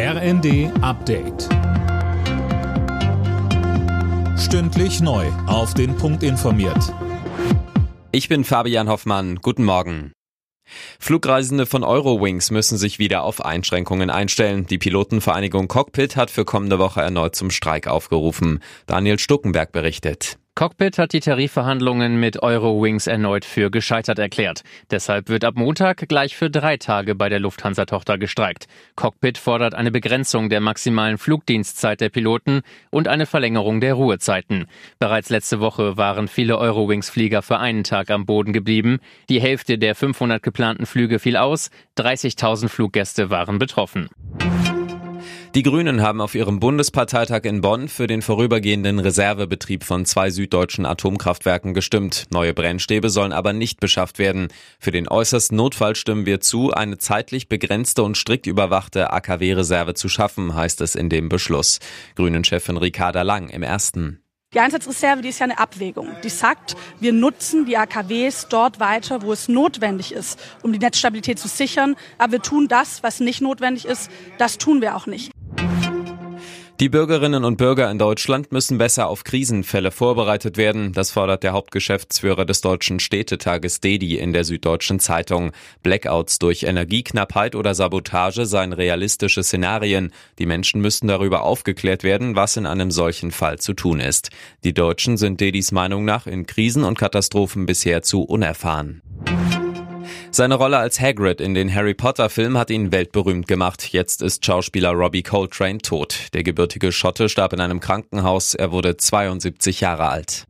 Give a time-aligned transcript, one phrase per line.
[0.00, 1.48] RND Update.
[4.38, 5.26] Stündlich neu.
[5.48, 6.94] Auf den Punkt informiert.
[8.12, 9.40] Ich bin Fabian Hoffmann.
[9.42, 10.12] Guten Morgen.
[11.00, 14.68] Flugreisende von Eurowings müssen sich wieder auf Einschränkungen einstellen.
[14.68, 18.62] Die Pilotenvereinigung Cockpit hat für kommende Woche erneut zum Streik aufgerufen.
[18.86, 20.38] Daniel Stuckenberg berichtet.
[20.58, 24.62] Cockpit hat die Tarifverhandlungen mit Eurowings erneut für gescheitert erklärt.
[24.90, 28.66] Deshalb wird ab Montag gleich für drei Tage bei der Lufthansa-Tochter gestreikt.
[28.96, 34.66] Cockpit fordert eine Begrenzung der maximalen Flugdienstzeit der Piloten und eine Verlängerung der Ruhezeiten.
[34.98, 38.98] Bereits letzte Woche waren viele Eurowings-Flieger für einen Tag am Boden geblieben.
[39.28, 41.70] Die Hälfte der 500 geplanten Flüge fiel aus.
[41.98, 44.08] 30.000 Fluggäste waren betroffen.
[45.54, 50.84] Die Grünen haben auf ihrem Bundesparteitag in Bonn für den vorübergehenden Reservebetrieb von zwei süddeutschen
[50.84, 52.26] Atomkraftwerken gestimmt.
[52.30, 54.48] Neue Brennstäbe sollen aber nicht beschafft werden.
[54.78, 60.10] Für den äußersten Notfall stimmen wir zu, eine zeitlich begrenzte und strikt überwachte AKW-Reserve zu
[60.10, 61.78] schaffen, heißt es in dem Beschluss.
[62.16, 64.20] Grünen-Chefin Ricarda Lang im ersten.
[64.54, 66.08] Die Einsatzreserve, die ist ja eine Abwägung.
[66.24, 71.38] Die sagt, wir nutzen die AKWs dort weiter, wo es notwendig ist, um die Netzstabilität
[71.38, 71.96] zu sichern.
[72.16, 75.32] Aber wir tun das, was nicht notwendig ist, das tun wir auch nicht.
[76.80, 80.92] Die Bürgerinnen und Bürger in Deutschland müssen besser auf Krisenfälle vorbereitet werden.
[80.92, 85.50] Das fordert der Hauptgeschäftsführer des Deutschen Städtetages DEDI in der Süddeutschen Zeitung.
[85.82, 90.12] Blackouts durch Energieknappheit oder Sabotage seien realistische Szenarien.
[90.38, 94.30] Die Menschen müssten darüber aufgeklärt werden, was in einem solchen Fall zu tun ist.
[94.62, 99.02] Die Deutschen sind DEDIs Meinung nach in Krisen und Katastrophen bisher zu unerfahren.
[100.38, 103.92] Seine Rolle als Hagrid in den Harry Potter Filmen hat ihn weltberühmt gemacht.
[103.92, 106.28] Jetzt ist Schauspieler Robbie Coltrane tot.
[106.32, 108.54] Der gebürtige Schotte starb in einem Krankenhaus.
[108.54, 110.46] Er wurde 72 Jahre alt.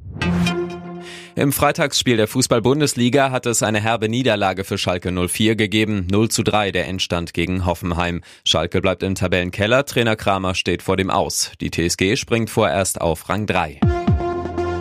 [1.37, 6.07] Im Freitagsspiel der Fußball-Bundesliga hat es eine herbe Niederlage für Schalke 04 gegeben.
[6.11, 8.21] 0 zu 3 der Endstand gegen Hoffenheim.
[8.45, 9.87] Schalke bleibt im Tabellenkeller.
[9.87, 11.53] Trainer Kramer steht vor dem Aus.
[11.63, 13.81] Die TSG springt vorerst auf Rang 3.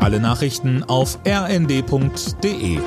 [0.02, 2.80] Alle Nachrichten auf rnd.de